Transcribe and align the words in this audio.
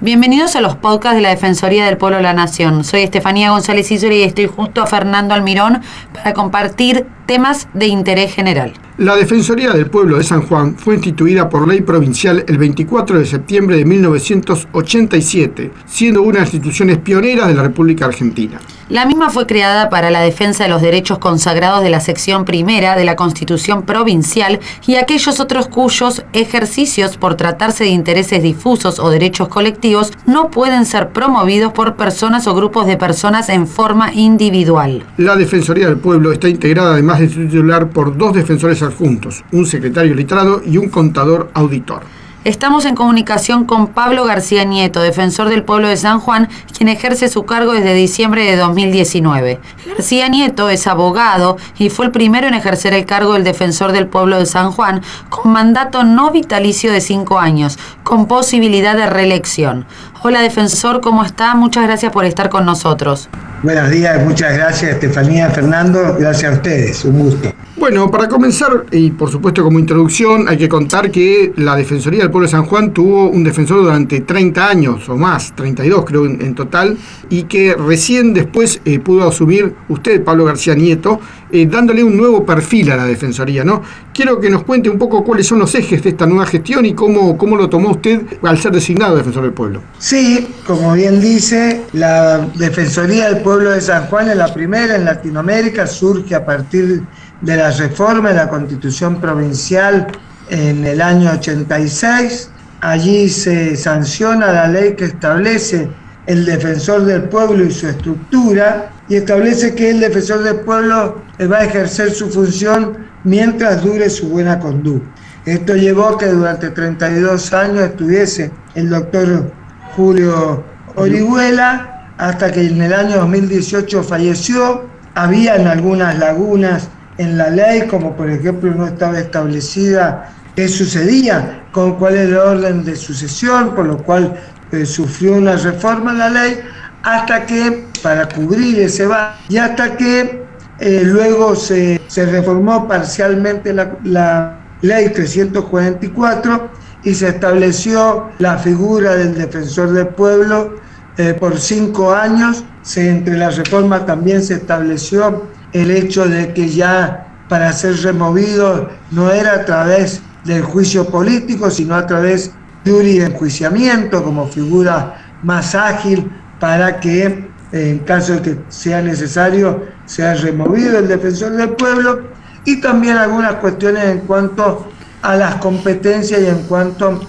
Bienvenidos 0.00 0.54
a 0.54 0.60
los 0.60 0.76
podcasts 0.76 1.16
de 1.16 1.22
la 1.22 1.30
Defensoría 1.30 1.84
del 1.84 1.96
Pueblo 1.96 2.18
de 2.18 2.22
la 2.22 2.32
Nación. 2.32 2.84
Soy 2.84 3.00
Estefanía 3.00 3.50
González 3.50 3.90
Isola 3.90 4.14
y 4.14 4.22
estoy 4.22 4.46
junto 4.46 4.80
a 4.80 4.86
Fernando 4.86 5.34
Almirón 5.34 5.80
para 6.14 6.34
compartir 6.34 7.04
temas 7.26 7.66
de 7.74 7.88
interés 7.88 8.32
general. 8.32 8.74
La 8.98 9.16
Defensoría 9.16 9.72
del 9.72 9.90
Pueblo 9.90 10.18
de 10.18 10.22
San 10.22 10.42
Juan 10.42 10.76
fue 10.76 10.94
instituida 10.94 11.48
por 11.48 11.66
ley 11.66 11.80
provincial 11.80 12.44
el 12.46 12.58
24 12.58 13.18
de 13.18 13.26
septiembre 13.26 13.76
de 13.76 13.84
1987, 13.86 15.72
siendo 15.84 16.22
una 16.22 16.34
de 16.34 16.44
las 16.44 16.54
instituciones 16.54 16.98
pioneras 16.98 17.48
de 17.48 17.54
la 17.54 17.64
República 17.64 18.04
Argentina. 18.04 18.60
La 18.90 19.04
misma 19.04 19.28
fue 19.28 19.46
creada 19.46 19.90
para 19.90 20.10
la 20.10 20.22
defensa 20.22 20.64
de 20.64 20.70
los 20.70 20.80
derechos 20.80 21.18
consagrados 21.18 21.82
de 21.82 21.90
la 21.90 22.00
sección 22.00 22.46
primera 22.46 22.96
de 22.96 23.04
la 23.04 23.16
Constitución 23.16 23.82
Provincial 23.82 24.60
y 24.86 24.94
aquellos 24.94 25.40
otros 25.40 25.68
cuyos 25.68 26.24
ejercicios 26.32 27.18
por 27.18 27.34
tratarse 27.34 27.84
de 27.84 27.90
intereses 27.90 28.42
difusos 28.42 28.98
o 28.98 29.10
derechos 29.10 29.48
colectivos 29.48 30.12
no 30.24 30.50
pueden 30.50 30.86
ser 30.86 31.10
promovidos 31.10 31.74
por 31.74 31.96
personas 31.96 32.46
o 32.46 32.54
grupos 32.54 32.86
de 32.86 32.96
personas 32.96 33.50
en 33.50 33.66
forma 33.66 34.14
individual. 34.14 35.04
La 35.18 35.36
Defensoría 35.36 35.88
del 35.88 35.98
Pueblo 35.98 36.32
está 36.32 36.48
integrada 36.48 36.94
además 36.94 37.20
de 37.20 37.28
titular 37.28 37.90
por 37.90 38.16
dos 38.16 38.32
defensores 38.32 38.80
adjuntos, 38.80 39.44
un 39.52 39.66
secretario 39.66 40.14
letrado 40.14 40.62
y 40.64 40.78
un 40.78 40.88
contador 40.88 41.50
auditor. 41.52 42.04
Estamos 42.48 42.86
en 42.86 42.94
comunicación 42.94 43.66
con 43.66 43.88
Pablo 43.88 44.24
García 44.24 44.64
Nieto, 44.64 45.02
defensor 45.02 45.50
del 45.50 45.64
pueblo 45.64 45.86
de 45.86 45.98
San 45.98 46.18
Juan, 46.18 46.48
quien 46.74 46.88
ejerce 46.88 47.28
su 47.28 47.42
cargo 47.44 47.74
desde 47.74 47.92
diciembre 47.92 48.42
de 48.46 48.56
2019. 48.56 49.60
García 49.86 50.28
Nieto 50.28 50.70
es 50.70 50.86
abogado 50.86 51.58
y 51.76 51.90
fue 51.90 52.06
el 52.06 52.10
primero 52.10 52.46
en 52.46 52.54
ejercer 52.54 52.94
el 52.94 53.04
cargo 53.04 53.34
del 53.34 53.44
defensor 53.44 53.92
del 53.92 54.06
pueblo 54.06 54.38
de 54.38 54.46
San 54.46 54.72
Juan, 54.72 55.02
con 55.28 55.52
mandato 55.52 56.04
no 56.04 56.30
vitalicio 56.30 56.90
de 56.90 57.02
cinco 57.02 57.38
años, 57.38 57.78
con 58.02 58.26
posibilidad 58.26 58.96
de 58.96 59.10
reelección. 59.10 59.84
Hola 60.22 60.40
defensor, 60.40 61.02
¿cómo 61.02 61.24
está? 61.24 61.54
Muchas 61.54 61.84
gracias 61.84 62.10
por 62.12 62.24
estar 62.24 62.48
con 62.48 62.64
nosotros. 62.64 63.28
Buenos 63.60 63.90
días, 63.90 64.24
muchas 64.24 64.56
gracias 64.56 64.92
Estefanía, 64.92 65.50
Fernando, 65.50 66.16
gracias 66.16 66.52
a 66.52 66.54
ustedes, 66.54 67.04
un 67.04 67.18
gusto. 67.18 67.52
Bueno, 67.76 68.10
para 68.10 68.28
comenzar, 68.28 68.86
y 68.92 69.10
por 69.10 69.30
supuesto 69.30 69.64
como 69.64 69.78
introducción, 69.78 70.48
hay 70.48 70.58
que 70.58 70.68
contar 70.68 71.10
que 71.10 71.52
la 71.56 71.74
Defensoría 71.74 72.20
del 72.20 72.30
Pueblo 72.30 72.46
de 72.46 72.52
San 72.52 72.66
Juan 72.66 72.92
tuvo 72.92 73.28
un 73.30 73.42
defensor 73.44 73.82
durante 73.82 74.20
30 74.20 74.68
años 74.68 75.08
o 75.08 75.16
más, 75.16 75.54
32 75.54 76.04
creo 76.04 76.26
en, 76.26 76.54
total, 76.54 76.98
y 77.30 77.44
que 77.44 77.74
recién 77.74 78.34
después 78.34 78.80
eh, 78.84 78.98
pudo 79.00 79.28
asumir 79.28 79.74
usted, 79.88 80.22
Pablo 80.22 80.44
García 80.44 80.74
Nieto, 80.74 81.20
eh, 81.50 81.66
dándole 81.66 82.02
un 82.04 82.16
nuevo 82.16 82.44
perfil 82.44 82.90
a 82.90 82.96
la 82.96 83.06
Defensoría, 83.06 83.64
¿no? 83.64 83.82
Quiero 84.12 84.40
que 84.40 84.50
nos 84.50 84.64
cuente 84.64 84.90
un 84.90 84.98
poco 84.98 85.22
cuáles 85.22 85.46
son 85.46 85.60
los 85.60 85.72
ejes 85.76 86.02
de 86.02 86.10
esta 86.10 86.26
nueva 86.26 86.46
gestión 86.46 86.84
y 86.84 86.94
cómo, 86.94 87.38
cómo 87.38 87.56
lo 87.56 87.68
tomó 87.68 87.92
usted 87.92 88.22
al 88.42 88.58
ser 88.58 88.72
designado 88.72 89.16
Defensor 89.16 89.44
del 89.44 89.52
Pueblo. 89.52 89.82
Sí, 89.98 90.48
como 90.66 90.94
bien 90.94 91.20
dice, 91.20 91.82
la 91.92 92.38
Defensoría 92.56 93.28
del 93.32 93.42
Pueblo 93.42 93.47
de 93.56 93.80
San 93.80 94.06
Juan 94.08 94.28
es 94.28 94.36
la 94.36 94.52
primera 94.52 94.94
en 94.94 95.06
Latinoamérica, 95.06 95.86
surge 95.86 96.34
a 96.34 96.44
partir 96.44 97.02
de 97.40 97.56
la 97.56 97.70
reforma 97.70 98.28
de 98.28 98.34
la 98.34 98.48
Constitución 98.48 99.20
Provincial 99.22 100.06
en 100.50 100.84
el 100.84 101.00
año 101.00 101.30
86. 101.32 102.50
Allí 102.82 103.30
se 103.30 103.74
sanciona 103.74 104.52
la 104.52 104.68
ley 104.68 104.94
que 104.94 105.06
establece 105.06 105.88
el 106.26 106.44
defensor 106.44 107.06
del 107.06 107.22
pueblo 107.22 107.64
y 107.64 107.70
su 107.70 107.88
estructura 107.88 108.90
y 109.08 109.16
establece 109.16 109.74
que 109.74 109.90
el 109.90 110.00
defensor 110.00 110.42
del 110.42 110.56
pueblo 110.56 111.22
va 111.50 111.58
a 111.60 111.64
ejercer 111.64 112.10
su 112.10 112.28
función 112.28 112.98
mientras 113.24 113.82
dure 113.82 114.10
su 114.10 114.28
buena 114.28 114.60
conducta. 114.60 115.08
Esto 115.46 115.74
llevó 115.74 116.08
a 116.08 116.18
que 116.18 116.26
durante 116.26 116.68
32 116.68 117.52
años 117.54 117.80
estuviese 117.80 118.50
el 118.74 118.90
doctor 118.90 119.50
Julio 119.96 120.62
Orihuela 120.96 121.97
hasta 122.18 122.50
que 122.50 122.66
en 122.66 122.82
el 122.82 122.92
año 122.92 123.16
2018 123.18 124.02
falleció. 124.02 124.86
Habían 125.14 125.66
algunas 125.66 126.18
lagunas 126.18 126.88
en 127.16 127.38
la 127.38 127.50
ley, 127.50 127.86
como 127.88 128.16
por 128.16 128.30
ejemplo 128.30 128.72
no 128.72 128.86
estaba 128.86 129.18
establecida 129.18 130.30
qué 130.54 130.68
sucedía, 130.68 131.62
con 131.72 131.96
cuál 131.96 132.14
era 132.14 132.24
el 132.24 132.36
orden 132.36 132.84
de 132.84 132.96
sucesión, 132.96 133.74
por 133.74 133.86
lo 133.86 133.98
cual 133.98 134.34
eh, 134.72 134.84
sufrió 134.84 135.34
una 135.34 135.56
reforma 135.56 136.12
en 136.12 136.18
la 136.18 136.30
ley, 136.30 136.60
hasta 137.02 137.46
que, 137.46 137.86
para 138.02 138.28
cubrir 138.28 138.80
ese 138.80 139.06
va, 139.06 139.36
y 139.48 139.56
hasta 139.56 139.96
que 139.96 140.42
eh, 140.80 141.02
luego 141.04 141.56
se, 141.56 142.00
se, 142.08 142.26
reformó 142.26 142.86
parcialmente 142.86 143.72
la, 143.72 143.96
la 144.04 144.58
ley 144.82 145.08
344 145.10 146.70
y 147.04 147.14
se 147.14 147.28
estableció 147.28 148.30
la 148.38 148.58
figura 148.58 149.14
del 149.14 149.34
defensor 149.34 149.92
del 149.92 150.08
pueblo 150.08 150.74
eh, 151.18 151.34
por 151.34 151.58
cinco 151.58 152.14
años. 152.14 152.64
Entre 152.96 153.36
las 153.36 153.58
reformas 153.58 154.06
también 154.06 154.42
se 154.42 154.54
estableció 154.54 155.48
el 155.72 155.90
hecho 155.90 156.26
de 156.26 156.54
que 156.54 156.68
ya 156.70 157.44
para 157.48 157.72
ser 157.72 157.96
removido 158.02 158.88
no 159.10 159.30
era 159.30 159.54
a 159.54 159.64
través 159.64 160.22
del 160.44 160.62
juicio 160.62 161.06
político, 161.06 161.70
sino 161.70 161.94
a 161.94 162.06
través 162.06 162.52
de 162.84 162.92
un 162.92 163.06
enjuiciamiento 163.06 164.24
como 164.24 164.46
figura 164.46 165.36
más 165.42 165.74
ágil 165.74 166.30
para 166.58 167.00
que 167.00 167.48
en 167.72 167.98
caso 168.00 168.34
de 168.34 168.42
que 168.42 168.58
sea 168.68 169.02
necesario 169.02 169.82
sea 170.06 170.34
removido 170.34 170.98
el 170.98 171.08
defensor 171.08 171.52
del 171.52 171.70
pueblo 171.70 172.28
y 172.64 172.80
también 172.80 173.18
algunas 173.18 173.56
cuestiones 173.56 174.04
en 174.04 174.20
cuanto 174.20 174.88
a 175.22 175.36
las 175.36 175.56
competencias 175.56 176.40
y 176.40 176.46
en 176.46 176.62
cuanto 176.62 177.20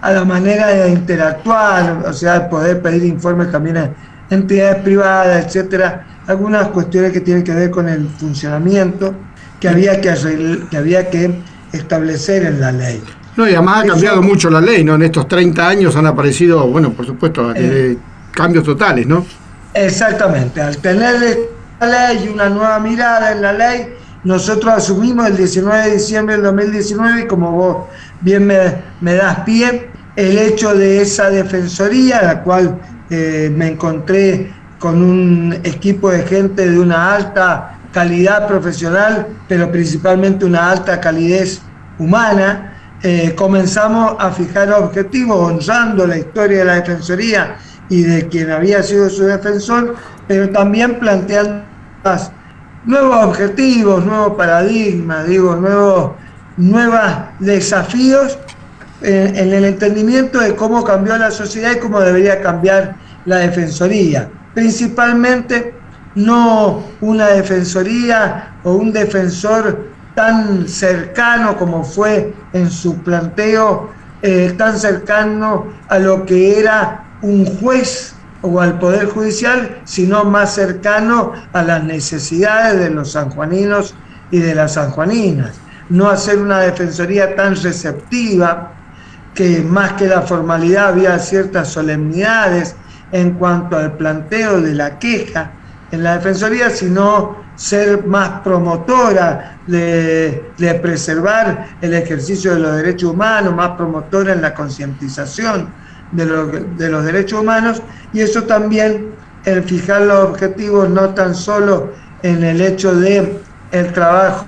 a 0.00 0.12
la 0.12 0.24
manera 0.24 0.68
de 0.68 0.90
interactuar, 0.90 2.04
o 2.06 2.12
sea, 2.12 2.48
poder 2.48 2.82
pedir 2.82 3.04
informes 3.04 3.50
también 3.50 3.76
a 3.76 3.90
entidades 4.30 4.82
privadas, 4.82 5.46
etcétera, 5.46 6.06
algunas 6.26 6.68
cuestiones 6.68 7.12
que 7.12 7.20
tienen 7.20 7.44
que 7.44 7.54
ver 7.54 7.70
con 7.70 7.88
el 7.88 8.08
funcionamiento 8.08 9.14
que 9.60 9.68
había 9.68 10.00
que, 10.00 10.12
que, 10.70 10.76
había 10.76 11.08
que 11.10 11.40
establecer 11.72 12.44
en 12.44 12.60
la 12.60 12.72
ley. 12.72 13.02
No, 13.36 13.48
y 13.48 13.54
además 13.54 13.84
ha 13.84 13.86
cambiado 13.88 14.22
mucho 14.22 14.50
la 14.50 14.60
ley, 14.60 14.82
¿no? 14.82 14.94
En 14.94 15.02
estos 15.02 15.28
30 15.28 15.68
años 15.68 15.96
han 15.96 16.06
aparecido, 16.06 16.66
bueno, 16.66 16.92
por 16.92 17.06
supuesto, 17.06 17.52
eh, 17.54 17.96
cambios 18.32 18.64
totales, 18.64 19.06
¿no? 19.06 19.26
Exactamente, 19.74 20.60
al 20.60 20.78
tener 20.78 21.38
la 21.80 21.86
ley 21.86 22.24
y 22.24 22.28
una 22.28 22.48
nueva 22.48 22.78
mirada 22.80 23.32
en 23.32 23.42
la 23.42 23.52
ley, 23.52 23.94
nosotros 24.26 24.74
asumimos 24.74 25.28
el 25.28 25.36
19 25.36 25.84
de 25.84 25.94
diciembre 25.94 26.34
del 26.34 26.44
2019 26.46 27.20
y 27.22 27.26
como 27.28 27.52
vos 27.52 27.76
bien 28.22 28.44
me, 28.44 29.14
das 29.14 29.40
pie, 29.44 29.88
el 30.16 30.36
hecho 30.36 30.74
de 30.74 31.00
esa 31.00 31.30
defensoría, 31.30 32.22
la 32.22 32.42
cual 32.42 32.76
eh, 33.08 33.52
me 33.54 33.68
encontré 33.68 34.52
con 34.80 35.00
un 35.00 35.52
equipo 35.62 36.10
de 36.10 36.24
gente 36.24 36.68
de 36.68 36.76
una 36.76 37.14
alta 37.14 37.78
calidad 37.92 38.48
profesional, 38.48 39.28
pero 39.46 39.70
principalmente 39.70 40.44
una 40.44 40.72
alta 40.72 41.00
calidez 41.00 41.62
humana, 41.96 42.74
eh, 43.04 43.32
comenzamos 43.36 44.16
a 44.18 44.32
fijar 44.32 44.72
objetivos 44.72 45.52
honrando 45.52 46.04
la 46.04 46.18
historia 46.18 46.58
de 46.58 46.64
la 46.64 46.74
Defensoría 46.80 47.58
y 47.88 48.02
de 48.02 48.26
quien 48.26 48.50
había 48.50 48.82
sido 48.82 49.08
su 49.08 49.22
defensor, 49.22 49.94
pero 50.26 50.50
también 50.50 50.98
planteando 50.98 51.62
nuevos 52.86 53.24
objetivos, 53.26 54.04
nuevos 54.04 54.36
paradigmas, 54.36 55.26
digo, 55.26 55.56
nuevos, 55.56 56.12
nuevos 56.56 57.00
desafíos 57.40 58.38
en, 59.02 59.52
el 59.52 59.64
entendimiento 59.64 60.40
de 60.40 60.54
cómo 60.54 60.84
cambió 60.84 61.18
la 61.18 61.30
sociedad 61.30 61.72
y 61.72 61.78
cómo 61.78 62.00
debería 62.00 62.40
cambiar 62.40 62.96
la 63.24 63.38
Defensoría. 63.38 64.30
Principalmente 64.54 65.74
no 66.14 66.82
una 67.02 67.26
defensoría 67.26 68.56
o 68.64 68.72
un 68.72 68.92
defensor 68.92 69.90
tan 70.14 70.66
cercano 70.66 71.58
como 71.58 71.84
fue 71.84 72.32
en 72.54 72.70
su 72.70 72.96
planteo, 73.02 73.90
eh, 74.22 74.54
tan 74.56 74.78
cercano 74.78 75.66
a 75.88 75.98
lo 75.98 76.24
que 76.24 76.58
era 76.58 77.04
un 77.20 77.44
juez 77.58 78.15
o 78.42 78.60
al 78.60 78.78
Poder 78.78 79.06
Judicial, 79.06 79.80
sino 79.84 80.24
más 80.24 80.54
cercano 80.54 81.32
a 81.52 81.62
las 81.62 81.82
necesidades 81.84 82.78
de 82.78 82.90
los 82.90 83.12
sanjuaninos 83.12 83.94
y 84.30 84.38
de 84.38 84.54
las 84.54 84.74
sanjuaninas. 84.74 85.54
No 85.88 86.08
hacer 86.08 86.38
una 86.38 86.60
defensoría 86.60 87.34
tan 87.36 87.56
receptiva, 87.56 88.72
que 89.34 89.60
más 89.60 89.92
que 89.92 90.08
la 90.08 90.22
formalidad 90.22 90.88
había 90.88 91.18
ciertas 91.18 91.68
solemnidades 91.68 92.74
en 93.12 93.34
cuanto 93.34 93.76
al 93.76 93.92
planteo 93.92 94.60
de 94.60 94.74
la 94.74 94.98
queja, 94.98 95.50
en 95.92 96.02
la 96.02 96.16
Defensoría, 96.16 96.70
sino 96.70 97.36
ser 97.54 98.04
más 98.06 98.40
promotora 98.40 99.58
de, 99.66 100.50
preservar 100.82 101.68
el 101.80 101.94
ejercicio 101.94 102.54
de 102.54 102.60
los 102.60 102.76
derechos 102.76 103.12
humanos, 103.12 103.54
más 103.54 103.70
promotora 103.70 104.32
en 104.32 104.42
la 104.42 104.54
concientización 104.54 105.68
de, 106.12 106.26
de 106.76 106.88
los 106.88 107.04
derechos 107.04 107.40
humanos, 107.40 107.82
y 108.12 108.20
eso 108.20 108.44
también 108.44 109.10
el 109.44 109.62
fijar 109.62 110.02
los 110.02 110.30
objetivos 110.30 110.88
no 110.88 111.14
tan 111.14 111.34
solo 111.34 111.92
en 112.22 112.42
el 112.42 112.60
hecho 112.60 112.94
de 112.94 113.38
el 113.72 113.92
trabajo 113.92 114.46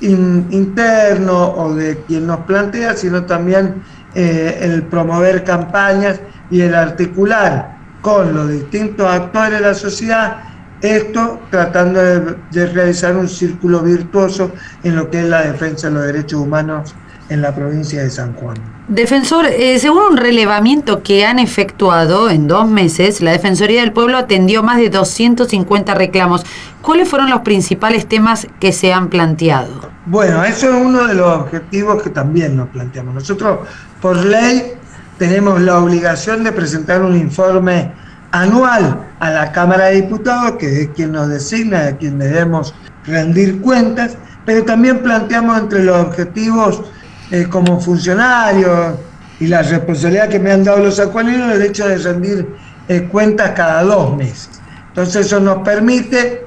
interno 0.00 1.54
o 1.54 1.74
de 1.74 1.96
quien 2.06 2.26
nos 2.26 2.40
plantea, 2.40 2.94
sino 2.94 3.24
también 3.24 3.82
eh, 4.14 4.58
el 4.60 4.82
promover 4.82 5.44
campañas 5.44 6.20
y 6.50 6.60
el 6.60 6.74
articular 6.74 7.76
con 8.02 8.34
los 8.34 8.50
distintos 8.50 9.10
actores 9.10 9.52
de 9.52 9.60
la 9.60 9.74
sociedad 9.74 10.36
esto 10.82 11.40
tratando 11.50 12.00
de, 12.00 12.66
realizar 12.66 13.16
un 13.16 13.28
círculo 13.28 13.80
virtuoso 13.80 14.52
en 14.84 14.96
lo 14.96 15.10
que 15.10 15.20
es 15.20 15.24
la 15.24 15.42
defensa 15.42 15.88
de 15.88 15.94
los 15.94 16.06
derechos 16.06 16.40
humanos 16.40 16.94
en 17.28 17.42
la 17.42 17.54
provincia 17.54 18.02
de 18.02 18.10
San 18.10 18.34
Juan. 18.34 18.56
Defensor, 18.88 19.46
eh, 19.46 19.78
según 19.80 20.12
un 20.12 20.16
relevamiento 20.16 21.02
que 21.02 21.26
han 21.26 21.40
efectuado 21.40 22.30
en 22.30 22.46
dos 22.46 22.68
meses, 22.68 23.20
la 23.20 23.32
Defensoría 23.32 23.80
del 23.80 23.92
Pueblo 23.92 24.16
atendió 24.16 24.62
más 24.62 24.78
de 24.78 24.90
250 24.90 25.94
reclamos. 25.94 26.44
¿Cuáles 26.82 27.08
fueron 27.08 27.28
los 27.30 27.40
principales 27.40 28.06
temas 28.06 28.46
que 28.60 28.72
se 28.72 28.92
han 28.92 29.08
planteado? 29.08 29.90
Bueno, 30.06 30.44
eso 30.44 30.68
es 30.68 30.86
uno 30.86 31.08
de 31.08 31.14
los 31.14 31.26
objetivos 31.26 32.00
que 32.00 32.10
también 32.10 32.56
nos 32.56 32.68
planteamos. 32.68 33.14
Nosotros, 33.14 33.58
por 34.00 34.24
ley, 34.24 34.74
tenemos 35.18 35.60
la 35.60 35.78
obligación 35.78 36.44
de 36.44 36.52
presentar 36.52 37.02
un 37.02 37.16
informe 37.16 37.90
anual 38.30 39.04
a 39.18 39.30
la 39.30 39.50
Cámara 39.50 39.86
de 39.86 40.02
Diputados, 40.02 40.52
que 40.58 40.82
es 40.82 40.88
quien 40.90 41.12
nos 41.12 41.28
designa, 41.28 41.88
a 41.88 41.96
quien 41.96 42.18
debemos 42.18 42.72
rendir 43.04 43.60
cuentas, 43.60 44.16
pero 44.44 44.64
también 44.64 45.02
planteamos 45.02 45.58
entre 45.58 45.82
los 45.82 45.96
objetivos 45.96 46.82
eh, 47.30 47.46
como 47.50 47.80
funcionario 47.80 48.98
y 49.40 49.48
la 49.48 49.62
responsabilidad 49.62 50.28
que 50.28 50.38
me 50.38 50.52
han 50.52 50.64
dado 50.64 50.78
los 50.78 50.98
acuarinos 51.00 51.52
el 51.52 51.62
hecho 51.62 51.88
de 51.88 51.98
rendir 51.98 52.46
eh, 52.88 53.08
cuentas 53.10 53.50
cada 53.50 53.82
dos 53.82 54.16
meses. 54.16 54.50
Entonces 54.88 55.26
eso 55.26 55.40
nos 55.40 55.58
permite 55.58 56.44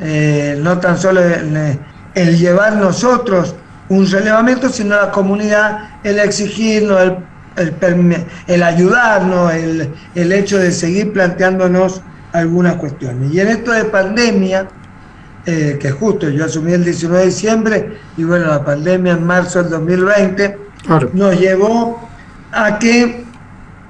eh, 0.00 0.58
no 0.62 0.78
tan 0.78 0.98
solo 0.98 1.20
el, 1.20 2.38
llevar 2.38 2.76
nosotros 2.76 3.54
un 3.88 4.06
relevamiento, 4.08 4.68
sino 4.68 4.96
la 4.96 5.10
comunidad 5.10 6.00
el 6.04 6.18
exigirnos, 6.18 7.12
el, 7.56 8.24
el, 8.46 8.62
ayudarnos, 8.62 9.52
el, 9.54 9.94
el 10.14 10.32
hecho 10.32 10.58
de 10.58 10.70
seguir 10.72 11.12
planteándonos 11.12 12.02
algunas 12.32 12.74
cuestiones. 12.74 13.32
Y 13.32 13.40
en 13.40 13.48
esto 13.48 13.72
de 13.72 13.84
pandemia, 13.84 14.68
eh, 15.50 15.78
que 15.80 15.90
justo 15.90 16.28
yo 16.28 16.44
asumí 16.44 16.74
el 16.74 16.84
19 16.84 17.20
de 17.20 17.24
diciembre 17.30 17.98
y 18.18 18.24
bueno, 18.24 18.48
la 18.48 18.62
pandemia 18.62 19.14
en 19.14 19.24
marzo 19.24 19.62
del 19.62 19.70
2020 19.70 20.58
nos 21.14 21.40
llevó 21.40 22.06
a 22.52 22.78
que 22.78 23.24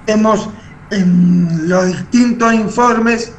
hemos 0.06 0.50
en 0.92 1.68
los 1.68 1.86
distintos 1.86 2.54
informes, 2.54 3.32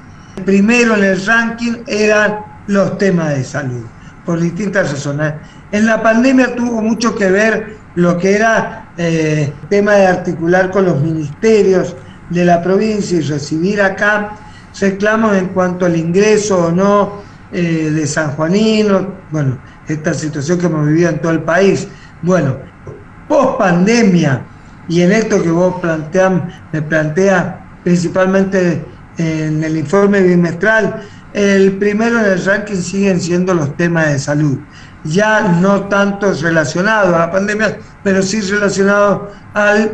primero 0.43 0.97
en 0.97 1.05
el 1.05 1.25
ranking 1.25 1.75
eran 1.87 2.39
los 2.67 2.97
temas 2.97 3.37
de 3.37 3.43
salud, 3.45 3.85
por 4.25 4.41
distintas 4.41 4.91
razones. 4.91 5.35
En 5.71 5.85
la 5.85 6.03
pandemia 6.03 6.53
tuvo 6.57 6.81
mucho 6.81 7.15
que 7.15 7.31
ver 7.31 7.77
lo 7.95 8.17
que 8.17 8.35
era 8.35 8.89
eh, 8.97 9.53
tema 9.69 9.93
de 9.93 10.07
articular 10.07 10.71
con 10.71 10.83
los 10.83 11.01
ministerios 11.01 11.95
de 12.29 12.43
la 12.43 12.61
provincia 12.61 13.17
y 13.17 13.21
recibir 13.21 13.81
acá 13.81 14.31
reclamos 14.77 15.37
en 15.37 15.47
cuanto 15.47 15.85
al 15.85 15.95
ingreso 15.95 16.65
o 16.65 16.71
no 16.71 17.28
eh, 17.51 17.91
de 17.93 18.07
San 18.07 18.31
Juanino, 18.31 19.07
bueno, 19.31 19.57
esta 19.87 20.13
situación 20.13 20.59
que 20.59 20.67
hemos 20.67 20.87
vivido 20.87 21.09
en 21.09 21.19
todo 21.19 21.31
el 21.31 21.41
país. 21.41 21.87
Bueno, 22.21 22.57
post 23.27 23.57
pandemia 23.57 24.41
y 24.87 25.01
en 25.01 25.11
esto 25.11 25.41
que 25.41 25.49
vos 25.49 25.75
plantean, 25.81 26.51
me 26.71 26.81
plantea 26.81 27.65
principalmente 27.83 28.83
en 29.17 29.63
el 29.63 29.77
informe 29.77 30.21
bimestral, 30.21 31.01
el 31.33 31.73
primero 31.73 32.19
en 32.19 32.25
el 32.25 32.43
ranking 32.43 32.75
siguen 32.75 33.21
siendo 33.21 33.53
los 33.53 33.75
temas 33.77 34.07
de 34.07 34.19
salud, 34.19 34.57
ya 35.03 35.41
no 35.41 35.83
tanto 35.83 36.33
relacionados 36.33 37.13
a 37.13 37.19
la 37.19 37.31
pandemia, 37.31 37.77
pero 38.03 38.23
sí 38.23 38.41
relacionados 38.41 39.29
al, 39.53 39.91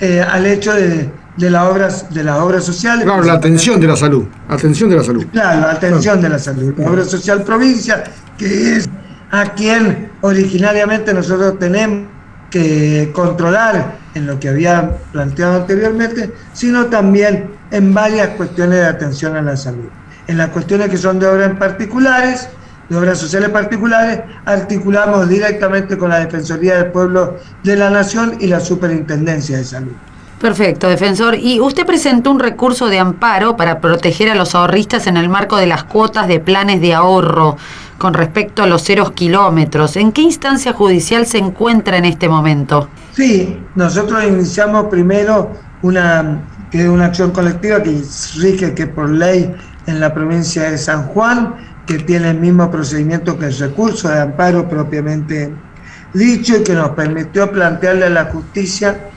eh, 0.00 0.20
al 0.20 0.46
hecho 0.46 0.74
de 0.74 1.10
de 1.36 1.50
las 1.50 1.64
obras 1.66 2.14
de 2.14 2.24
las 2.24 2.38
obras 2.38 2.64
sociales. 2.64 3.04
Claro, 3.04 3.22
la 3.24 3.34
atención 3.34 3.80
de 3.80 3.86
la 3.88 3.96
salud, 3.96 4.26
atención 4.48 4.90
de 4.90 4.96
la 4.96 5.04
salud. 5.04 5.26
Claro, 5.32 5.60
la 5.60 5.72
atención 5.72 6.20
de 6.20 6.28
la 6.28 6.38
salud. 6.38 6.74
La 6.76 6.90
obra 6.90 7.04
social 7.04 7.42
provincia, 7.42 8.04
que 8.38 8.76
es 8.76 8.88
a 9.30 9.52
quien 9.54 10.10
originariamente 10.20 11.12
nosotros 11.12 11.58
tenemos 11.58 12.08
que 12.50 13.10
controlar 13.12 13.96
en 14.14 14.26
lo 14.28 14.38
que 14.38 14.48
había 14.48 14.96
planteado 15.10 15.56
anteriormente, 15.56 16.32
sino 16.52 16.86
también 16.86 17.50
en 17.72 17.92
varias 17.92 18.28
cuestiones 18.36 18.78
de 18.78 18.86
atención 18.86 19.36
a 19.36 19.42
la 19.42 19.56
salud. 19.56 19.88
En 20.28 20.38
las 20.38 20.50
cuestiones 20.50 20.88
que 20.88 20.96
son 20.96 21.18
de 21.18 21.26
obras 21.26 21.50
en 21.50 21.58
particulares, 21.58 22.48
de 22.88 22.96
obras 22.96 23.18
sociales 23.18 23.48
particulares, 23.48 24.20
articulamos 24.44 25.28
directamente 25.28 25.98
con 25.98 26.10
la 26.10 26.20
Defensoría 26.20 26.76
del 26.76 26.92
Pueblo 26.92 27.38
de 27.64 27.76
la 27.76 27.90
Nación 27.90 28.36
y 28.38 28.46
la 28.46 28.60
Superintendencia 28.60 29.56
de 29.56 29.64
Salud. 29.64 29.92
Perfecto, 30.44 30.90
defensor. 30.90 31.36
Y 31.36 31.58
usted 31.58 31.86
presentó 31.86 32.30
un 32.30 32.38
recurso 32.38 32.88
de 32.88 32.98
amparo 32.98 33.56
para 33.56 33.80
proteger 33.80 34.28
a 34.28 34.34
los 34.34 34.54
ahorristas 34.54 35.06
en 35.06 35.16
el 35.16 35.30
marco 35.30 35.56
de 35.56 35.66
las 35.66 35.84
cuotas 35.84 36.28
de 36.28 36.38
planes 36.38 36.82
de 36.82 36.92
ahorro 36.92 37.56
con 37.96 38.12
respecto 38.12 38.62
a 38.62 38.66
los 38.66 38.84
ceros 38.84 39.12
kilómetros. 39.12 39.96
¿En 39.96 40.12
qué 40.12 40.20
instancia 40.20 40.74
judicial 40.74 41.24
se 41.24 41.38
encuentra 41.38 41.96
en 41.96 42.04
este 42.04 42.28
momento? 42.28 42.90
Sí, 43.14 43.58
nosotros 43.74 44.22
iniciamos 44.22 44.88
primero 44.90 45.50
una, 45.80 46.42
una 46.74 47.06
acción 47.06 47.30
colectiva 47.30 47.82
que 47.82 48.02
rige 48.36 48.74
que 48.74 48.86
por 48.86 49.08
ley 49.08 49.50
en 49.86 49.98
la 49.98 50.12
provincia 50.12 50.70
de 50.70 50.76
San 50.76 51.04
Juan, 51.04 51.54
que 51.86 52.00
tiene 52.00 52.28
el 52.28 52.40
mismo 52.40 52.70
procedimiento 52.70 53.38
que 53.38 53.46
el 53.46 53.56
recurso 53.56 54.10
de 54.10 54.20
amparo 54.20 54.68
propiamente 54.68 55.54
dicho 56.12 56.58
y 56.58 56.62
que 56.62 56.74
nos 56.74 56.90
permitió 56.90 57.50
plantearle 57.50 58.04
a 58.04 58.10
la 58.10 58.24
justicia 58.26 59.08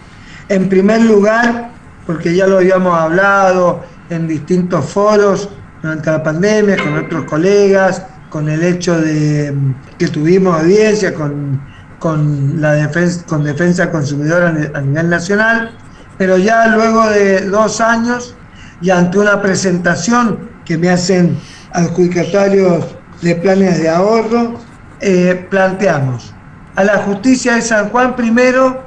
en 0.49 0.69
primer 0.69 1.01
lugar, 1.01 1.71
porque 2.05 2.35
ya 2.35 2.47
lo 2.47 2.57
habíamos 2.57 2.97
hablado 2.97 3.83
en 4.09 4.27
distintos 4.27 4.85
foros 4.85 5.49
durante 5.81 6.09
la 6.09 6.23
pandemia, 6.23 6.77
con 6.77 6.97
otros 6.97 7.25
colegas, 7.25 8.03
con 8.29 8.49
el 8.49 8.63
hecho 8.63 8.99
de 8.99 9.53
que 9.97 10.07
tuvimos 10.07 10.61
audiencia 10.61 11.13
con, 11.13 11.61
con 11.99 12.61
la 12.61 12.73
defensa, 12.73 13.25
con 13.27 13.43
defensa 13.43 13.91
consumidora 13.91 14.53
a 14.73 14.81
nivel 14.81 15.09
nacional, 15.09 15.71
pero 16.17 16.37
ya 16.37 16.67
luego 16.67 17.07
de 17.09 17.41
dos 17.41 17.79
años 17.81 18.35
y 18.81 18.89
ante 18.89 19.19
una 19.19 19.41
presentación 19.41 20.49
que 20.65 20.77
me 20.77 20.89
hacen 20.89 21.37
adjudicatarios 21.73 22.85
de 23.21 23.35
planes 23.35 23.79
de 23.79 23.89
ahorro, 23.89 24.55
eh, 24.99 25.47
planteamos 25.49 26.33
a 26.75 26.83
la 26.83 26.97
justicia 26.99 27.55
de 27.55 27.61
San 27.61 27.89
Juan 27.89 28.15
primero 28.15 28.86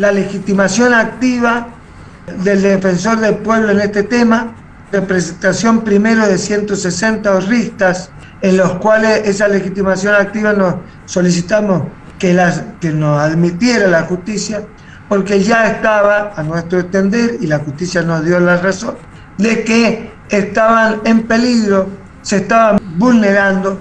la 0.00 0.10
legitimación 0.12 0.94
activa 0.94 1.68
del 2.42 2.62
defensor 2.62 3.20
del 3.20 3.36
pueblo 3.36 3.70
en 3.72 3.80
este 3.80 4.02
tema, 4.02 4.54
representación 4.90 5.82
primero 5.82 6.26
de 6.26 6.38
160 6.38 7.30
ahorristas, 7.30 8.10
en 8.40 8.56
los 8.56 8.72
cuales 8.78 9.28
esa 9.28 9.46
legitimación 9.46 10.14
activa 10.14 10.54
nos 10.54 10.76
solicitamos 11.04 11.82
que, 12.18 12.32
las, 12.32 12.62
que 12.80 12.90
nos 12.90 13.20
admitiera 13.20 13.88
la 13.88 14.04
justicia, 14.04 14.62
porque 15.06 15.42
ya 15.42 15.70
estaba, 15.70 16.32
a 16.34 16.42
nuestro 16.44 16.80
entender, 16.80 17.36
y 17.38 17.46
la 17.46 17.58
justicia 17.58 18.00
nos 18.00 18.24
dio 18.24 18.40
la 18.40 18.56
razón, 18.56 18.94
de 19.36 19.64
que 19.64 20.10
estaban 20.30 21.02
en 21.04 21.24
peligro, 21.24 21.90
se 22.22 22.36
estaban 22.36 22.80
vulnerando 22.96 23.78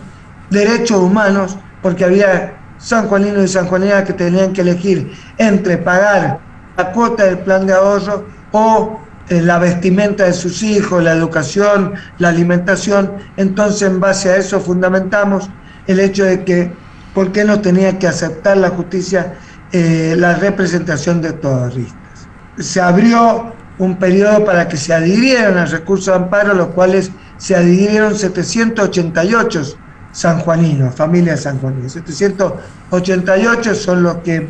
derechos 0.50 1.00
humanos, 1.00 1.58
porque 1.82 2.04
había 2.04 2.59
San 2.80 3.08
Juanino 3.08 3.44
y 3.44 3.48
San 3.48 3.68
Juanina 3.68 4.04
que 4.04 4.14
tenían 4.14 4.54
que 4.54 4.62
elegir 4.62 5.12
entre 5.38 5.78
pagar 5.78 6.40
la 6.78 6.92
cuota 6.92 7.26
del 7.26 7.40
plan 7.40 7.68
de 7.68 7.74
ahorro 7.74 8.26
o 8.52 9.00
eh, 9.30 9.42
la 9.42 9.60
vestimenta 9.60 10.24
de 10.24 10.34
sus 10.34 10.64
hijos, 10.64 11.04
la 11.04 11.12
educación, 11.14 11.94
la 12.18 12.30
alimentación. 12.30 13.12
Entonces, 13.38 13.84
en 13.84 14.00
base 14.00 14.30
a 14.30 14.38
eso 14.38 14.60
fundamentamos 14.60 15.50
el 15.88 16.00
hecho 16.00 16.24
de 16.24 16.44
que, 16.46 16.72
¿por 17.14 17.32
qué 17.32 17.44
no 17.44 17.60
tenía 17.60 18.00
que 18.00 18.08
aceptar 18.08 18.58
la 18.58 18.70
justicia 18.70 19.36
eh, 19.72 20.16
la 20.18 20.36
representación 20.36 21.22
de 21.22 21.34
todos 21.34 21.76
ristas? 21.76 22.28
Se 22.58 22.82
abrió 22.82 23.54
un 23.78 23.98
periodo 23.98 24.46
para 24.46 24.68
que 24.68 24.78
se 24.78 24.94
adhirieran 24.94 25.58
al 25.58 25.70
recurso 25.70 26.12
de 26.12 26.18
amparo, 26.18 26.54
los 26.54 26.70
cuales 26.70 27.12
se 27.38 27.56
adhirieron 27.56 28.16
788 28.16 29.78
sanjuaninos, 30.12 30.96
familia 30.96 31.38
sanjuaninos. 31.38 31.94
788 31.94 33.76
son 33.76 34.04
los 34.04 34.18
que 34.18 34.50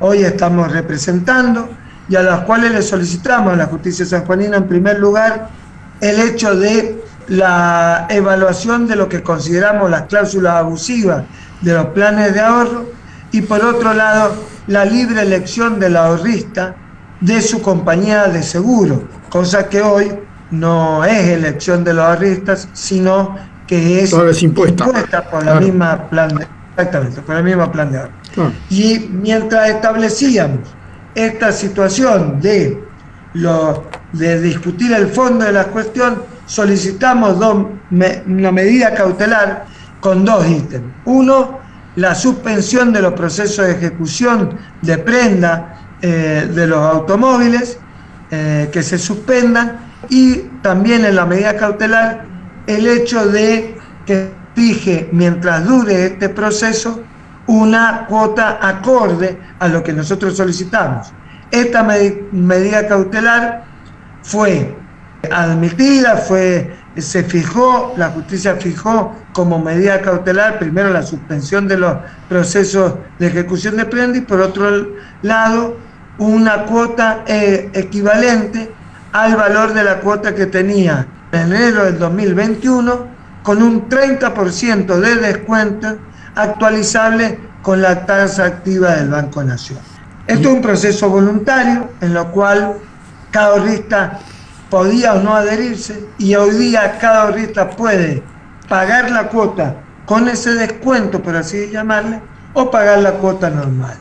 hoy 0.00 0.22
estamos 0.22 0.70
representando 0.70 1.68
y 2.08 2.16
a 2.16 2.22
los 2.22 2.40
cuales 2.40 2.72
le 2.72 2.82
solicitamos 2.82 3.52
a 3.52 3.56
la 3.56 3.66
justicia 3.66 4.06
sanjuanina, 4.06 4.56
en 4.56 4.68
primer 4.68 4.98
lugar, 4.98 5.48
el 6.00 6.20
hecho 6.20 6.54
de 6.56 7.02
la 7.28 8.06
evaluación 8.08 8.86
de 8.86 8.96
lo 8.96 9.08
que 9.08 9.22
consideramos 9.22 9.90
las 9.90 10.02
cláusulas 10.02 10.54
abusivas 10.54 11.24
de 11.60 11.74
los 11.74 11.86
planes 11.86 12.32
de 12.32 12.40
ahorro 12.40 12.86
y 13.32 13.42
por 13.42 13.62
otro 13.64 13.92
lado 13.92 14.34
la 14.66 14.84
libre 14.84 15.22
elección 15.22 15.78
del 15.78 15.96
ahorrista 15.96 16.76
de 17.20 17.42
su 17.42 17.60
compañía 17.60 18.28
de 18.28 18.42
seguro, 18.42 19.04
cosa 19.28 19.68
que 19.68 19.82
hoy 19.82 20.18
no 20.50 21.04
es 21.04 21.28
elección 21.28 21.84
de 21.84 21.92
los 21.92 22.04
ahorristas, 22.04 22.68
sino 22.72 23.36
que 23.68 24.02
es, 24.02 24.42
impuesta. 24.42 24.86
por 25.30 25.44
la 25.44 25.60
misma 25.60 26.08
plan 26.08 26.34
de, 26.34 26.46
exactamente, 26.70 27.20
por 27.20 27.36
el 27.36 27.44
mismo 27.44 27.70
plan 27.70 27.92
de 27.92 27.98
ahorro. 27.98 28.52
Y 28.70 28.98
mientras 29.10 29.68
establecíamos 29.68 30.60
esta 31.14 31.52
situación 31.52 32.40
de 32.40 32.82
lo, 33.34 33.84
de 34.12 34.40
discutir 34.40 34.92
el 34.92 35.08
fondo 35.08 35.44
de 35.44 35.52
la 35.52 35.64
cuestión, 35.64 36.22
solicitamos 36.46 37.36
una 37.90 38.52
medida 38.52 38.94
cautelar 38.94 39.66
con 40.00 40.24
dos 40.24 40.46
ítems. 40.46 40.86
Uno, 41.04 41.58
la 41.96 42.14
suspensión 42.14 42.92
de 42.92 43.02
los 43.02 43.12
procesos 43.12 43.66
de 43.66 43.72
ejecución 43.72 44.56
de 44.80 44.98
prenda 44.98 45.76
eh, 46.00 46.48
de 46.54 46.66
los 46.66 46.78
automóviles, 46.78 47.78
eh, 48.30 48.70
que 48.72 48.82
se 48.82 48.98
suspendan, 48.98 49.88
y 50.08 50.36
también 50.62 51.04
en 51.04 51.16
la 51.16 51.26
medida 51.26 51.56
cautelar 51.56 52.24
el 52.68 52.86
hecho 52.86 53.26
de 53.26 53.76
que 54.06 54.30
fije, 54.54 55.08
mientras 55.10 55.64
dure 55.66 56.06
este 56.06 56.28
proceso, 56.28 57.02
una 57.46 58.06
cuota 58.06 58.58
acorde 58.60 59.38
a 59.58 59.68
lo 59.68 59.82
que 59.82 59.92
nosotros 59.92 60.36
solicitamos. 60.36 61.12
Esta 61.50 61.82
medida 61.82 62.86
cautelar 62.86 63.64
fue 64.22 64.76
admitida, 65.30 66.18
fue, 66.18 66.76
se 66.98 67.24
fijó, 67.24 67.94
la 67.96 68.10
justicia 68.10 68.56
fijó 68.56 69.16
como 69.32 69.58
medida 69.58 70.02
cautelar 70.02 70.58
primero 70.58 70.90
la 70.90 71.02
suspensión 71.02 71.66
de 71.68 71.78
los 71.78 71.96
procesos 72.28 72.94
de 73.18 73.28
ejecución 73.28 73.78
de 73.78 73.86
prenda 73.86 74.18
y 74.18 74.22
por 74.22 74.40
otro 74.40 74.88
lado 75.22 75.78
una 76.18 76.64
cuota 76.64 77.24
eh, 77.26 77.70
equivalente 77.72 78.70
al 79.12 79.36
valor 79.36 79.72
de 79.72 79.84
la 79.84 80.00
cuota 80.00 80.34
que 80.34 80.46
tenía 80.46 81.06
en 81.32 81.52
enero 81.52 81.84
del 81.84 81.98
2021 81.98 83.06
con 83.42 83.62
un 83.62 83.88
30% 83.88 84.96
de 84.96 85.14
descuento 85.16 85.98
actualizable 86.34 87.38
con 87.62 87.82
la 87.82 88.06
tasa 88.06 88.44
activa 88.44 88.96
del 88.96 89.10
Banco 89.10 89.42
Nacional. 89.42 89.84
Esto 90.26 90.48
es 90.48 90.54
un 90.54 90.62
proceso 90.62 91.08
voluntario 91.08 91.90
en 92.00 92.14
lo 92.14 92.30
cual 92.30 92.74
cada 93.30 93.54
ahorrista 93.56 94.18
podía 94.70 95.14
o 95.14 95.22
no 95.22 95.34
adherirse 95.34 96.06
y 96.18 96.34
hoy 96.34 96.50
día 96.56 96.98
cada 96.98 97.22
ahorrista 97.22 97.70
puede 97.70 98.22
pagar 98.68 99.10
la 99.10 99.28
cuota 99.28 99.76
con 100.04 100.28
ese 100.28 100.54
descuento, 100.54 101.22
por 101.22 101.36
así 101.36 101.70
llamarle, 101.70 102.20
o 102.54 102.70
pagar 102.70 102.98
la 102.98 103.12
cuota 103.12 103.50
normal. 103.50 103.94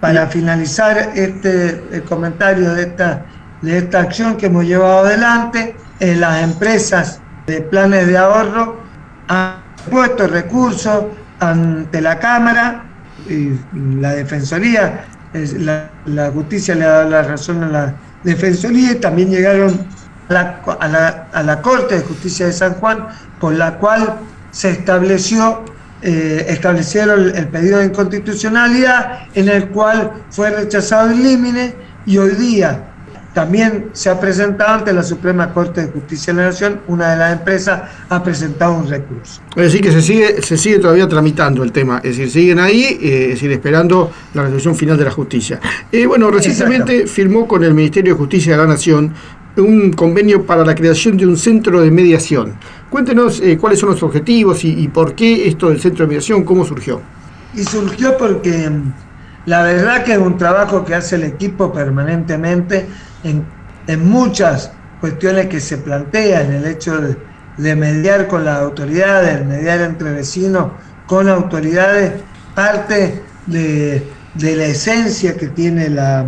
Para 0.00 0.26
finalizar 0.26 1.12
este 1.14 2.02
comentario 2.08 2.74
de 2.74 2.82
esta, 2.82 3.24
de 3.62 3.78
esta 3.78 4.00
acción 4.00 4.36
que 4.36 4.46
hemos 4.46 4.64
llevado 4.64 5.06
adelante, 5.06 5.76
las 6.00 6.42
empresas 6.42 7.20
de 7.46 7.60
planes 7.60 8.06
de 8.06 8.18
ahorro 8.18 8.80
han 9.28 9.56
puesto 9.90 10.26
recursos 10.26 11.04
ante 11.40 12.00
la 12.00 12.18
Cámara 12.18 12.84
y 13.28 13.50
la 14.00 14.14
Defensoría, 14.14 15.04
la, 15.32 15.90
la 16.06 16.30
justicia 16.30 16.74
le 16.74 16.84
ha 16.84 16.88
dado 16.88 17.10
la 17.10 17.22
razón 17.22 17.62
a 17.64 17.68
la 17.68 17.94
Defensoría 18.22 18.92
y 18.92 18.94
también 18.96 19.30
llegaron 19.30 19.86
a 20.28 20.32
la, 20.32 21.26
a 21.32 21.42
la, 21.42 21.62
Corte 21.62 21.96
de 21.96 22.00
Justicia 22.02 22.46
de 22.46 22.52
San 22.52 22.74
Juan, 22.74 23.08
por 23.40 23.54
la 23.54 23.78
cual 23.78 24.16
se 24.50 24.70
estableció, 24.70 25.64
eh, 26.02 26.46
establecieron 26.48 27.36
el 27.36 27.48
pedido 27.48 27.78
de 27.78 27.86
inconstitucionalidad, 27.86 29.26
en 29.34 29.48
el 29.48 29.68
cual 29.68 30.12
fue 30.30 30.50
rechazado 30.50 31.10
el 31.10 31.22
límite 31.22 31.76
y 32.06 32.18
hoy 32.18 32.34
día 32.36 32.93
también 33.34 33.86
se 33.92 34.08
ha 34.08 34.20
presentado 34.20 34.74
ante 34.74 34.92
la 34.92 35.02
Suprema 35.02 35.52
Corte 35.52 35.82
de 35.82 35.92
Justicia 35.92 36.32
de 36.32 36.40
la 36.40 36.46
Nación, 36.46 36.80
una 36.86 37.10
de 37.10 37.16
las 37.16 37.32
empresas 37.32 37.82
ha 38.08 38.22
presentado 38.22 38.74
un 38.74 38.88
recurso. 38.88 39.42
Es 39.56 39.64
decir, 39.64 39.80
que 39.80 39.90
se 39.90 40.00
sigue, 40.00 40.40
se 40.40 40.56
sigue 40.56 40.78
todavía 40.78 41.08
tramitando 41.08 41.64
el 41.64 41.72
tema, 41.72 41.98
es 41.98 42.16
decir, 42.16 42.30
siguen 42.30 42.60
ahí, 42.60 42.84
eh, 43.02 43.24
es 43.24 43.28
decir, 43.30 43.50
esperando 43.50 44.12
la 44.34 44.42
resolución 44.42 44.76
final 44.76 44.96
de 44.96 45.04
la 45.04 45.10
justicia. 45.10 45.60
Eh, 45.90 46.06
bueno, 46.06 46.30
recientemente 46.30 47.08
firmó 47.08 47.48
con 47.48 47.64
el 47.64 47.74
Ministerio 47.74 48.14
de 48.14 48.18
Justicia 48.18 48.52
de 48.52 48.58
la 48.58 48.68
Nación 48.68 49.12
un 49.56 49.92
convenio 49.92 50.46
para 50.46 50.64
la 50.64 50.74
creación 50.74 51.16
de 51.16 51.26
un 51.26 51.36
centro 51.36 51.80
de 51.80 51.90
mediación. 51.90 52.54
Cuéntenos 52.88 53.40
eh, 53.40 53.58
cuáles 53.58 53.80
son 53.80 53.90
los 53.90 54.02
objetivos 54.04 54.64
y, 54.64 54.86
por 54.88 55.14
qué 55.14 55.48
esto 55.48 55.70
del 55.70 55.80
centro 55.80 56.04
de 56.04 56.08
mediación, 56.08 56.44
cómo 56.44 56.64
surgió. 56.64 57.00
Y 57.54 57.64
surgió 57.64 58.16
porque 58.16 58.70
mm, 58.70 58.92
la 59.46 59.62
verdad 59.62 60.04
que 60.04 60.12
es 60.12 60.18
un 60.18 60.38
trabajo 60.38 60.84
que 60.84 60.94
hace 60.94 61.16
el 61.16 61.24
equipo 61.24 61.72
permanentemente 61.72 62.86
en, 63.24 63.44
muchas 64.08 64.72
cuestiones 65.00 65.46
que 65.46 65.60
se 65.60 65.78
plantean, 65.78 66.52
el 66.52 66.66
hecho 66.66 66.98
de, 67.58 67.76
mediar 67.76 68.28
con 68.28 68.44
las 68.44 68.60
autoridades, 68.60 69.44
mediar 69.44 69.80
entre 69.80 70.12
vecinos 70.12 70.72
con 71.06 71.28
autoridades, 71.28 72.12
parte 72.54 73.22
de, 73.46 74.06
la 74.38 74.64
esencia 74.64 75.36
que 75.36 75.48
tiene 75.48 75.88
la, 75.88 76.24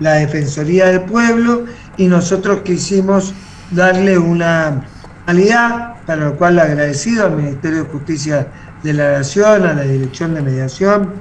la 0.00 0.14
Defensoría 0.14 0.86
del 0.86 1.02
Pueblo 1.02 1.64
y 1.96 2.06
nosotros 2.06 2.60
quisimos 2.60 3.34
darle 3.70 4.18
una 4.18 4.82
calidad, 5.26 5.94
para 6.06 6.26
lo 6.26 6.36
cual 6.36 6.58
agradecido 6.58 7.26
al 7.26 7.36
Ministerio 7.36 7.84
de 7.84 7.90
Justicia 7.90 8.46
de 8.82 8.92
la 8.92 9.18
Nación, 9.18 9.66
a 9.66 9.74
la 9.74 9.82
Dirección 9.82 10.34
de 10.34 10.42
Mediación, 10.42 11.12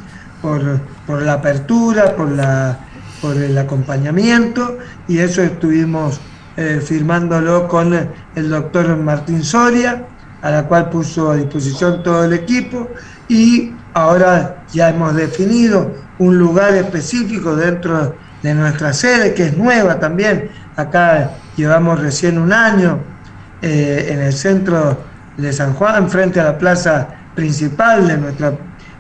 por, 0.42 1.22
la 1.22 1.34
apertura, 1.34 2.16
por, 2.16 2.30
la, 2.30 2.80
por 3.22 3.38
el 3.38 3.58
acompañamiento, 3.58 4.78
y 5.08 5.20
eso 5.20 5.42
estuvimos 5.42 6.20
eh, 6.56 6.82
firmándolo 6.84 7.68
con 7.68 7.94
el 8.36 8.50
doctor 8.50 8.96
Martín 8.98 9.44
Soria, 9.44 10.06
a 10.42 10.52
la 10.52 10.64
cual 10.68 10.90
puso 10.90 11.32
a 11.32 11.36
disposición 11.36 12.04
todo 12.04 12.26
el 12.26 12.34
equipo, 12.34 12.90
y 13.28 13.74
ahora 13.94 14.64
ya 14.72 14.90
hemos 14.90 15.16
definido 15.16 15.92
un 16.20 16.38
lugar 16.38 16.74
específico 16.76 17.56
dentro 17.56 18.16
de 18.44 18.54
nuestra 18.54 18.94
sede, 18.94 19.34
que 19.34 19.48
es 19.48 19.58
nueva 19.58 20.00
también, 20.00 20.50
Acá 20.78 21.32
llevamos 21.56 22.00
recién 22.00 22.38
un 22.38 22.54
año 22.54 23.00
eh, 23.64 24.10
en 24.12 24.20
el 24.20 24.32
centro 24.32 24.96
de 25.36 25.52
San 25.52 25.74
Juan, 25.74 26.08
frente 26.08 26.40
a 26.40 26.44
la 26.44 26.58
plaza 26.60 27.08
principal 27.34 28.08
de 28.08 28.16
nuestra 28.16 28.54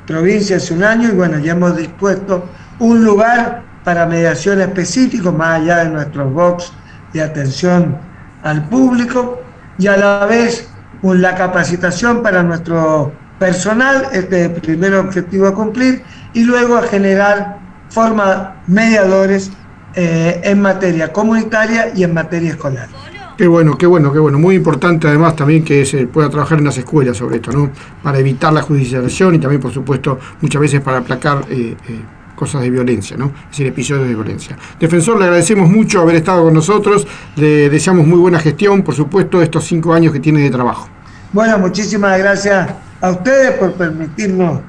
provincia 0.07 0.57
hace 0.57 0.73
un 0.73 0.83
año 0.83 1.09
y 1.09 1.11
bueno, 1.11 1.37
ya 1.37 1.51
hemos 1.51 1.77
dispuesto 1.77 2.49
un 2.79 3.03
lugar 3.03 3.61
para 3.87 4.05
mediación 4.05 4.59
específico, 4.59 5.31
más 5.31 5.61
allá 5.61 5.85
de 5.85 5.89
nuestros 5.91 6.33
box 6.33 6.73
de 7.13 7.21
atención 7.21 7.97
al 8.43 8.67
público 8.67 9.39
y 9.77 9.87
a 9.87 9.95
la 9.95 10.25
vez 10.25 10.69
la 11.01 11.33
capacitación 11.35 12.21
para 12.21 12.43
nuestro 12.43 13.13
personal, 13.39 14.09
este 14.11 14.41
es 14.41 14.49
el 14.49 14.61
primer 14.61 14.93
objetivo 14.95 15.47
a 15.47 15.53
cumplir, 15.53 16.03
y 16.33 16.43
luego 16.43 16.75
a 16.75 16.81
generar 16.81 17.59
forma 17.87 18.57
mediadores 18.67 19.51
eh, 19.95 20.41
en 20.43 20.61
materia 20.61 21.13
comunitaria 21.13 21.93
y 21.95 22.03
en 22.03 22.13
materia 22.13 22.49
escolar. 22.49 22.89
Qué 23.37 23.47
bueno, 23.47 23.77
qué 23.77 23.85
bueno, 23.85 24.11
qué 24.11 24.19
bueno. 24.19 24.37
Muy 24.37 24.55
importante 24.55 25.07
además 25.07 25.37
también 25.37 25.63
que 25.63 25.85
se 25.85 26.07
pueda 26.07 26.29
trabajar 26.29 26.57
en 26.57 26.65
las 26.65 26.77
escuelas 26.77 27.15
sobre 27.15 27.37
esto, 27.37 27.53
¿no? 27.53 27.71
Para 28.03 28.19
evitar 28.19 28.51
la 28.51 28.63
judicialización 28.63 29.35
y 29.35 29.39
también, 29.39 29.61
por 29.61 29.71
supuesto, 29.71 30.19
muchas 30.41 30.59
veces 30.59 30.81
para 30.81 30.97
aplacar 30.97 31.45
eh, 31.49 31.77
eh, 31.87 32.01
cosas 32.37 32.61
de 32.61 32.69
violencia, 32.69 33.17
¿no? 33.17 33.25
Es 33.25 33.49
decir, 33.49 33.67
episodios 33.67 34.07
de 34.07 34.13
violencia. 34.13 34.57
Defensor, 34.79 35.17
le 35.17 35.25
agradecemos 35.25 35.69
mucho 35.69 36.01
haber 36.01 36.15
estado 36.15 36.43
con 36.43 36.53
nosotros, 36.53 37.05
le 37.35 37.69
deseamos 37.69 38.05
muy 38.05 38.19
buena 38.19 38.39
gestión, 38.39 38.83
por 38.83 38.95
supuesto, 38.95 39.41
estos 39.41 39.65
cinco 39.65 39.93
años 39.93 40.13
que 40.13 40.19
tiene 40.19 40.41
de 40.41 40.51
trabajo. 40.51 40.87
Bueno, 41.33 41.57
muchísimas 41.57 42.17
gracias 42.19 42.69
a 43.01 43.11
ustedes 43.11 43.51
por 43.53 43.73
permitirnos 43.73 44.61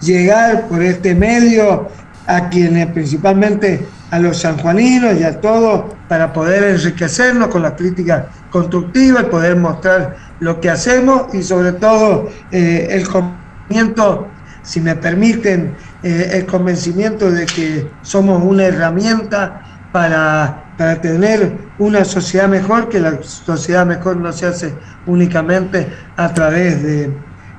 llegar 0.00 0.66
por 0.66 0.82
este 0.82 1.14
medio 1.14 1.88
a 2.26 2.48
quienes 2.48 2.86
principalmente 2.88 3.86
a 4.10 4.18
los 4.18 4.38
sanjuaninos 4.38 5.20
y 5.20 5.22
a 5.22 5.40
todos 5.40 5.94
para 6.08 6.32
poder 6.32 6.64
enriquecernos 6.64 7.48
con 7.48 7.62
la 7.62 7.76
crítica 7.76 8.28
constructiva 8.50 9.20
y 9.20 9.24
poder 9.24 9.56
mostrar 9.56 10.16
lo 10.40 10.60
que 10.60 10.70
hacemos 10.70 11.32
y 11.34 11.42
sobre 11.42 11.72
todo 11.72 12.28
eh, 12.50 12.88
el 12.90 13.06
convencimiento, 13.06 14.26
si 14.62 14.80
me 14.80 14.96
permiten, 14.96 15.74
eh, 16.02 16.30
el 16.34 16.46
convencimiento 16.46 17.30
de 17.30 17.46
que 17.46 17.90
somos 18.02 18.42
una 18.42 18.64
herramienta 18.64 19.62
para, 19.92 20.66
tener 21.02 21.58
una 21.78 22.06
sociedad 22.06 22.48
mejor, 22.48 22.88
que 22.88 23.00
la 23.00 23.22
sociedad 23.22 23.84
mejor 23.84 24.16
no 24.16 24.32
se 24.32 24.46
hace 24.46 24.74
únicamente 25.06 25.86
a 26.16 26.32
través 26.32 26.82
de, 26.82 27.12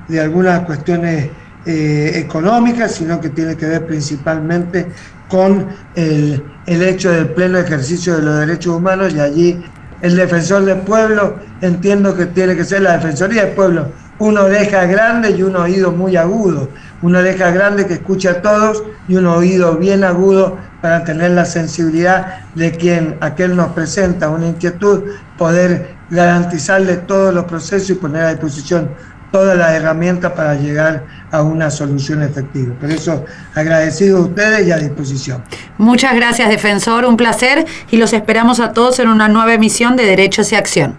de 0.08 0.20
algunas 0.20 0.60
cuestiones 0.64 1.30
eh, 1.64 2.12
económicas, 2.16 2.96
sino 2.96 3.20
que 3.20 3.28
tiene 3.28 3.56
que 3.56 3.66
ver 3.66 3.86
principalmente 3.86 4.88
con 5.28 5.68
el, 5.94 6.42
hecho 6.66 7.12
del 7.12 7.28
pleno 7.28 7.58
ejercicio 7.58 8.16
de 8.16 8.22
los 8.22 8.40
derechos 8.40 8.74
humanos 8.76 9.14
y 9.14 9.20
allí 9.20 9.64
el 10.00 10.16
defensor 10.16 10.64
del 10.64 10.80
pueblo, 10.80 11.36
entiendo 11.60 12.16
que 12.16 12.26
tiene 12.26 12.56
que 12.56 12.64
ser 12.64 12.82
la 12.82 12.98
defensoría 12.98 13.44
del 13.44 13.54
pueblo, 13.54 13.92
una 14.18 14.42
oreja 14.42 14.86
grande 14.86 15.30
y 15.30 15.44
un 15.44 15.54
oído 15.54 15.92
muy 15.92 16.16
agudo, 16.16 16.68
una 17.02 17.18
oreja 17.18 17.50
grande 17.50 17.86
que 17.86 17.94
escucha 17.94 18.30
a 18.30 18.42
todos 18.42 18.82
y 19.08 19.16
un 19.16 19.26
oído 19.26 19.76
bien 19.76 20.04
agudo 20.04 20.56
para 20.80 21.04
tener 21.04 21.32
la 21.32 21.44
sensibilidad 21.44 22.46
de 22.54 22.72
quien 22.72 23.16
aquel 23.20 23.54
nos 23.56 23.72
presenta 23.72 24.30
una 24.30 24.46
inquietud, 24.46 25.02
poder 25.36 25.94
garantizarle 26.10 26.96
todos 26.96 27.34
los 27.34 27.44
procesos 27.44 27.90
y 27.90 27.94
poner 27.94 28.22
a 28.22 28.30
disposición 28.30 28.90
todas 29.32 29.56
las 29.56 29.72
herramientas 29.72 30.32
para 30.32 30.54
llegar 30.54 31.06
a 31.30 31.42
una 31.42 31.70
solución 31.70 32.22
efectiva. 32.22 32.74
Por 32.78 32.90
eso, 32.90 33.24
agradecido 33.54 34.18
a 34.18 34.20
ustedes 34.20 34.68
y 34.68 34.72
a 34.72 34.76
disposición. 34.76 35.42
Muchas 35.78 36.14
gracias, 36.14 36.50
defensor, 36.50 37.06
un 37.06 37.16
placer 37.16 37.64
y 37.90 37.96
los 37.96 38.12
esperamos 38.12 38.60
a 38.60 38.72
todos 38.72 38.98
en 38.98 39.08
una 39.08 39.28
nueva 39.28 39.54
emisión 39.54 39.96
de 39.96 40.04
Derechos 40.04 40.52
y 40.52 40.56
Acción. 40.56 40.98